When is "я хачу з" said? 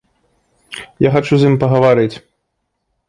1.07-1.51